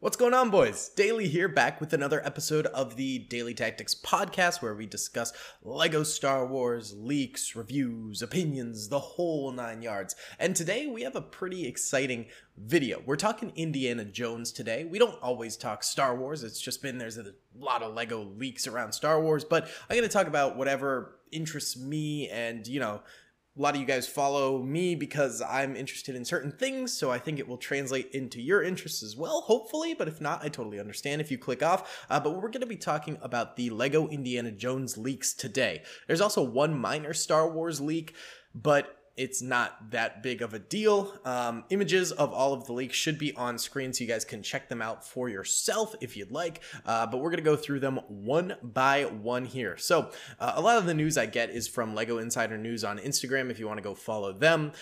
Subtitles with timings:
[0.00, 0.90] What's going on, boys?
[0.90, 5.32] Daily here, back with another episode of the Daily Tactics podcast where we discuss
[5.64, 10.14] Lego Star Wars, leaks, reviews, opinions, the whole nine yards.
[10.38, 12.26] And today we have a pretty exciting
[12.56, 13.02] video.
[13.04, 14.84] We're talking Indiana Jones today.
[14.84, 18.68] We don't always talk Star Wars, it's just been there's a lot of Lego leaks
[18.68, 23.02] around Star Wars, but I'm going to talk about whatever interests me and, you know,
[23.58, 27.18] a lot of you guys follow me because I'm interested in certain things, so I
[27.18, 29.94] think it will translate into your interests as well, hopefully.
[29.94, 32.06] But if not, I totally understand if you click off.
[32.08, 35.82] Uh, but we're going to be talking about the Lego Indiana Jones leaks today.
[36.06, 38.14] There's also one minor Star Wars leak,
[38.54, 41.12] but it's not that big of a deal.
[41.24, 44.42] Um, images of all of the leaks should be on screen so you guys can
[44.42, 46.62] check them out for yourself if you'd like.
[46.86, 49.76] Uh, but we're going to go through them one by one here.
[49.76, 52.98] So, uh, a lot of the news I get is from Lego Insider News on
[52.98, 54.72] Instagram if you want to go follow them.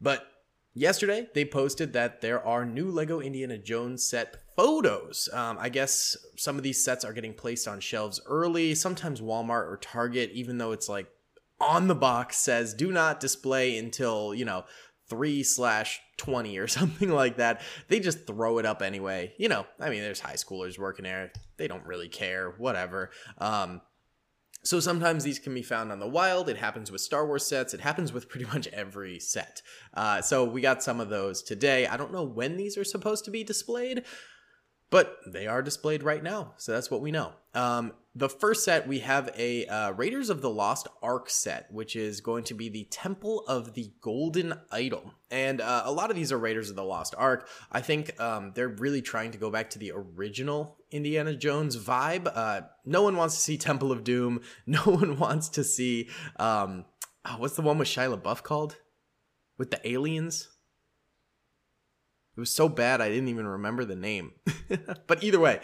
[0.00, 0.26] But
[0.78, 5.26] Yesterday, they posted that there are new Lego Indiana Jones set photos.
[5.32, 9.70] Um, I guess some of these sets are getting placed on shelves early, sometimes Walmart
[9.70, 11.06] or Target, even though it's like
[11.60, 14.64] on the box says do not display until, you know,
[15.08, 17.62] 3 slash 20 or something like that.
[17.88, 19.34] They just throw it up anyway.
[19.38, 21.32] You know, I mean, there's high schoolers working there.
[21.56, 23.10] They don't really care, whatever.
[23.38, 23.80] Um,
[24.66, 26.48] so sometimes these can be found on the wild.
[26.48, 27.72] It happens with Star Wars sets.
[27.72, 29.62] It happens with pretty much every set.
[29.94, 31.86] Uh, so we got some of those today.
[31.86, 34.02] I don't know when these are supposed to be displayed,
[34.90, 36.54] but they are displayed right now.
[36.56, 37.32] So that's what we know.
[37.54, 41.96] Um, the first set we have a uh, Raiders of the Lost Ark set, which
[41.96, 46.16] is going to be the Temple of the Golden Idol, and uh, a lot of
[46.16, 47.48] these are Raiders of the Lost Ark.
[47.70, 52.30] I think um, they're really trying to go back to the original Indiana Jones vibe.
[52.32, 54.40] Uh, no one wants to see Temple of Doom.
[54.66, 56.84] No one wants to see um,
[57.24, 58.76] oh, what's the one with Shia LaBeouf called
[59.58, 60.48] with the aliens.
[62.36, 64.32] It was so bad I didn't even remember the name.
[65.06, 65.60] but either way,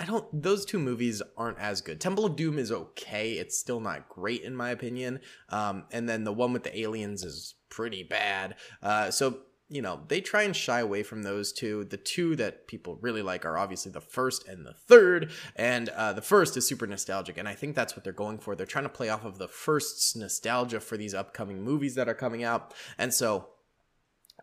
[0.00, 0.42] I don't.
[0.42, 2.00] Those two movies aren't as good.
[2.00, 3.32] Temple of Doom is okay.
[3.32, 5.20] It's still not great in my opinion.
[5.50, 8.54] Um, and then the one with the aliens is pretty bad.
[8.82, 11.84] Uh, so you know they try and shy away from those two.
[11.84, 15.32] The two that people really like are obviously the first and the third.
[15.54, 18.56] And uh, the first is super nostalgic, and I think that's what they're going for.
[18.56, 22.14] They're trying to play off of the first's nostalgia for these upcoming movies that are
[22.14, 22.72] coming out.
[22.96, 23.50] And so,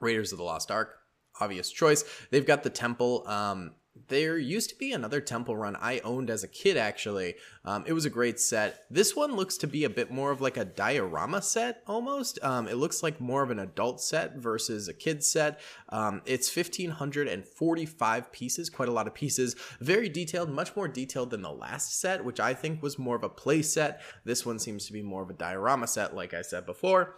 [0.02, 0.97] Raiders of the Lost Ark,
[1.40, 2.04] obvious choice.
[2.32, 3.28] They've got the temple.
[3.28, 3.72] Um,
[4.08, 7.36] there used to be another temple run I owned as a kid, actually.
[7.66, 8.86] Um, it was a great set.
[8.90, 12.40] This one looks to be a bit more of like a diorama set almost.
[12.44, 15.60] Um, it looks like more of an adult set versus a kid set.
[15.90, 19.56] Um, it's 1,545 pieces, quite a lot of pieces.
[19.80, 23.24] Very detailed, much more detailed than the last set, which I think was more of
[23.24, 24.02] a play set.
[24.24, 27.16] This one seems to be more of a diorama set, like I said before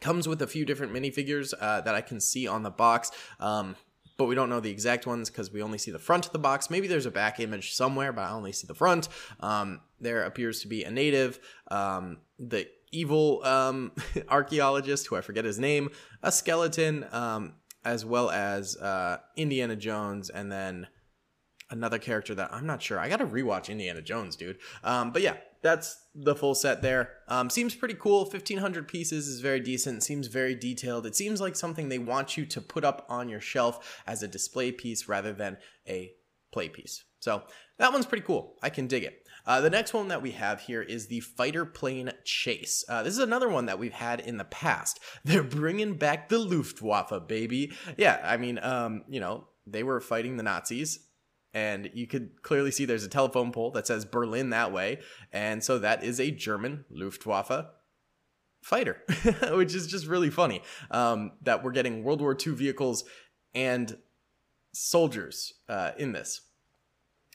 [0.00, 3.10] comes with a few different minifigures uh, that I can see on the box.
[3.40, 3.76] Um,
[4.16, 6.38] but we don't know the exact ones because we only see the front of the
[6.38, 6.70] box.
[6.70, 9.08] Maybe there's a back image somewhere, but I only see the front.
[9.40, 11.38] Um, there appears to be a native,
[11.70, 13.92] um, the evil um,
[14.28, 15.90] archaeologist, who I forget his name,
[16.22, 17.54] a skeleton, um,
[17.84, 20.88] as well as uh, Indiana Jones, and then
[21.70, 22.98] another character that I'm not sure.
[22.98, 24.58] I got to rewatch Indiana Jones, dude.
[24.82, 27.10] Um, but yeah, that's the full set there.
[27.28, 28.20] Um, seems pretty cool.
[28.20, 30.02] 1500 pieces is very decent.
[30.02, 31.06] Seems very detailed.
[31.06, 34.28] It seems like something they want you to put up on your shelf as a
[34.28, 35.58] display piece rather than
[35.88, 36.12] a
[36.52, 37.04] play piece.
[37.20, 37.42] So
[37.78, 38.54] that one's pretty cool.
[38.62, 39.22] I can dig it.
[39.46, 42.84] Uh, the next one that we have here is the fighter plane chase.
[42.88, 44.98] Uh, this is another one that we've had in the past.
[45.24, 47.72] They're bringing back the Luftwaffe, baby.
[47.96, 51.05] Yeah, I mean, um, you know, they were fighting the Nazis
[51.56, 54.98] and you could clearly see there's a telephone pole that says Berlin that way,
[55.32, 57.64] and so that is a German Luftwaffe
[58.62, 59.02] fighter,
[59.52, 63.04] which is just really funny um, that we're getting World War II vehicles
[63.54, 63.96] and
[64.74, 66.42] soldiers uh, in this.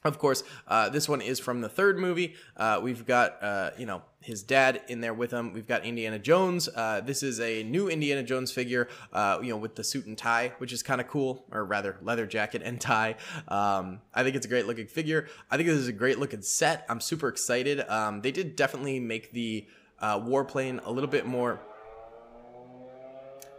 [0.03, 2.33] Of course, uh, this one is from the third movie.
[2.57, 5.53] Uh, we've got, uh, you know, his dad in there with him.
[5.53, 6.67] We've got Indiana Jones.
[6.67, 10.17] Uh, this is a new Indiana Jones figure, uh, you know, with the suit and
[10.17, 13.15] tie, which is kind of cool, or rather, leather jacket and tie.
[13.47, 15.27] Um, I think it's a great looking figure.
[15.51, 16.83] I think this is a great looking set.
[16.89, 17.81] I'm super excited.
[17.87, 19.67] Um, they did definitely make the
[19.99, 21.61] uh, warplane a little bit more.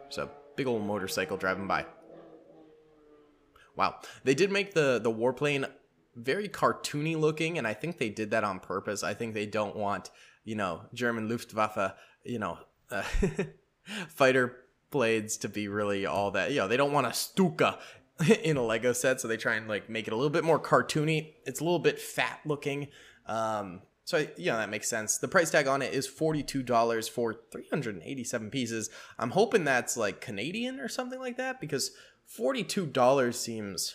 [0.09, 1.87] So big old motorcycle driving by.
[3.77, 5.67] Wow, they did make the the warplane
[6.15, 9.03] very cartoony looking, and I think they did that on purpose.
[9.03, 10.11] I think they don't want,
[10.45, 11.95] you know, German Luftwaffe,
[12.25, 12.59] you know,
[12.91, 13.03] uh,
[14.09, 14.57] fighter
[14.91, 16.51] blades to be really all that.
[16.51, 17.79] You know, they don't want a Stuka
[18.45, 20.61] in a Lego set, so they try and like make it a little bit more
[20.61, 21.35] cartoony.
[21.45, 22.89] It's a little bit fat looking.
[23.27, 25.19] Um, so you know, that makes sense.
[25.19, 28.91] The price tag on it is forty-two dollars for three hundred and eighty-seven pieces.
[29.19, 31.93] I'm hoping that's like Canadian or something like that because
[32.27, 33.95] forty-two dollars seems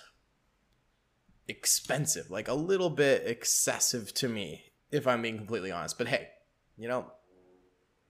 [1.48, 5.98] expensive, like a little bit excessive to me, if I'm being completely honest.
[5.98, 6.30] But hey,
[6.78, 7.12] you know,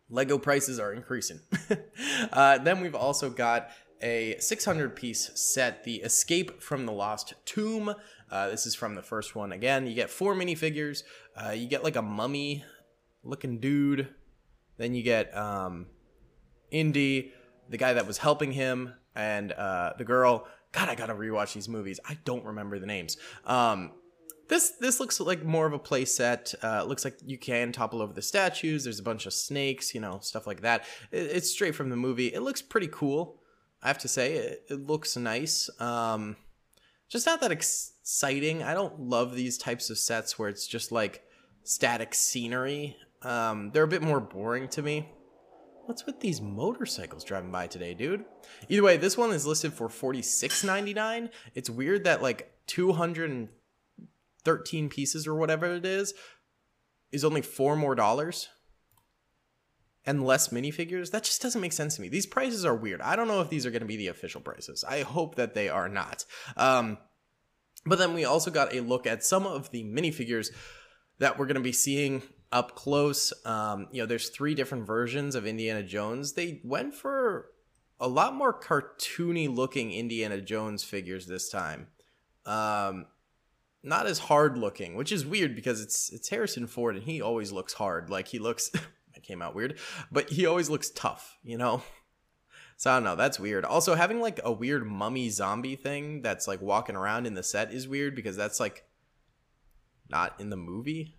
[0.09, 1.39] Lego prices are increasing.
[2.31, 3.69] uh, then we've also got
[4.01, 7.93] a 600 piece set, the Escape from the Lost Tomb.
[8.29, 9.51] Uh, this is from the first one.
[9.51, 11.03] Again, you get four minifigures.
[11.35, 12.63] Uh, you get like a mummy
[13.23, 14.09] looking dude.
[14.77, 15.87] Then you get um,
[16.71, 17.33] Indy,
[17.69, 20.47] the guy that was helping him, and uh, the girl.
[20.71, 21.99] God, I gotta rewatch these movies.
[22.07, 23.17] I don't remember the names.
[23.45, 23.91] Um,
[24.47, 26.53] this this looks like more of a play set.
[26.63, 28.83] Uh, looks like you can topple over the statues.
[28.83, 30.85] There's a bunch of snakes, you know, stuff like that.
[31.11, 32.27] It, it's straight from the movie.
[32.27, 33.41] It looks pretty cool.
[33.81, 35.69] I have to say, it, it looks nice.
[35.79, 36.35] Um,
[37.09, 38.63] just not that exciting.
[38.63, 41.23] I don't love these types of sets where it's just like
[41.63, 42.97] static scenery.
[43.21, 45.09] Um, they're a bit more boring to me.
[45.87, 48.25] What's with these motorcycles driving by today, dude?
[48.67, 51.29] Either way, this one is listed for forty six ninety nine.
[51.55, 53.47] It's weird that like two hundred and
[54.43, 56.13] thirteen pieces or whatever it is
[57.13, 58.49] is only four more dollars
[60.05, 61.11] and less minifigures.
[61.11, 62.09] That just doesn't make sense to me.
[62.09, 62.99] These prices are weird.
[62.99, 64.83] I don't know if these are going to be the official prices.
[64.83, 66.25] I hope that they are not.
[66.57, 66.97] Um,
[67.85, 70.49] but then we also got a look at some of the minifigures
[71.19, 73.33] that we're going to be seeing up close.
[73.45, 76.33] Um, you know, there's three different versions of Indiana Jones.
[76.33, 77.51] They went for
[77.99, 81.87] a lot more cartoony looking Indiana Jones figures this time.
[82.45, 83.07] Um,
[83.83, 87.51] not as hard looking, which is weird because it's it's Harrison Ford and he always
[87.51, 88.09] looks hard.
[88.09, 88.71] Like he looks
[89.15, 89.79] it came out weird,
[90.11, 91.81] but he always looks tough, you know?
[92.79, 93.65] So I don't know, that's weird.
[93.65, 97.73] Also having like a weird mummy zombie thing that's like walking around in the set
[97.73, 98.85] is weird because that's like
[100.11, 101.16] not in the movie.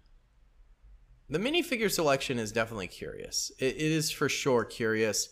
[1.30, 3.52] The minifigure selection is definitely curious.
[3.58, 5.28] it, it is for sure curious.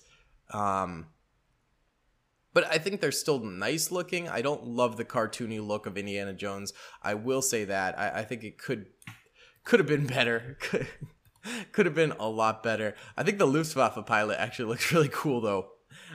[0.52, 1.06] Um,
[2.52, 4.28] but I think they're still nice looking.
[4.28, 6.72] I don't love the cartoony look of Indiana Jones.
[7.02, 7.98] I will say that.
[7.98, 8.86] I, I think it could
[9.64, 10.56] could have been better.
[10.60, 10.86] could
[11.72, 12.94] could have been a lot better.
[13.16, 15.68] I think the Luftwaffe pilot actually looks really cool though.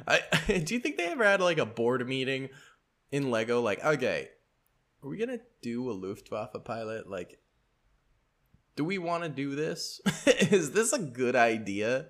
[0.07, 0.21] I,
[0.65, 2.49] do you think they ever had like a board meeting
[3.11, 3.61] in Lego?
[3.61, 4.29] Like, okay,
[5.03, 7.09] are we gonna do a Luftwaffe pilot?
[7.09, 7.39] Like,
[8.75, 10.01] do we want to do this?
[10.25, 12.07] Is this a good idea?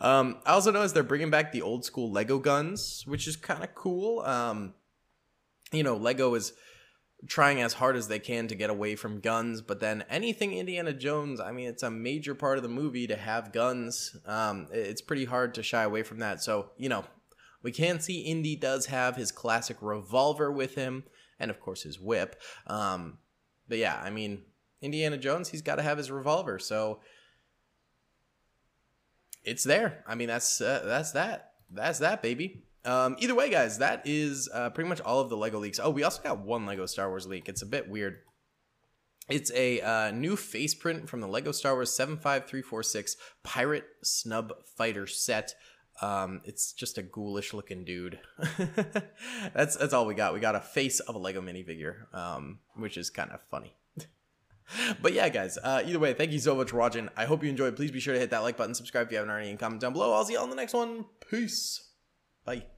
[0.00, 3.64] Um, I also noticed they're bringing back the old school Lego guns, which is kind
[3.64, 4.20] of cool.
[4.20, 4.74] Um,
[5.72, 6.52] you know, Lego is
[7.26, 10.92] trying as hard as they can to get away from guns, but then anything Indiana
[10.92, 14.14] Jones, I mean, it's a major part of the movie to have guns.
[14.26, 16.42] Um, it's pretty hard to shy away from that.
[16.42, 17.04] So, you know,
[17.62, 21.04] we can see Indy does have his classic revolver with him,
[21.40, 22.40] and of course his whip.
[22.66, 23.18] Um,
[23.68, 24.42] but yeah, I mean,
[24.86, 26.58] Indiana Jones, he's got to have his revolver.
[26.58, 27.00] So
[29.44, 30.02] it's there.
[30.06, 31.52] I mean, that's uh, that's that.
[31.70, 32.62] That's that, baby.
[32.84, 35.80] Um, either way, guys, that is uh, pretty much all of the Lego leaks.
[35.82, 37.48] Oh, we also got one Lego Star Wars leak.
[37.48, 38.18] It's a bit weird.
[39.28, 45.06] It's a uh, new face print from the Lego Star Wars 75346 Pirate Snub Fighter
[45.06, 45.54] set.
[46.00, 48.20] Um, it's just a ghoulish looking dude.
[49.54, 50.34] that's that's all we got.
[50.34, 53.74] We got a face of a Lego minifigure, um, which is kind of funny.
[55.02, 57.08] but yeah, guys, uh, either way, thank you so much for watching.
[57.16, 57.76] I hope you enjoyed.
[57.76, 59.80] Please be sure to hit that like button, subscribe if you haven't already, and comment
[59.80, 60.12] down below.
[60.12, 61.06] I'll see you all in the next one.
[61.30, 61.90] Peace.
[62.44, 62.75] Bye.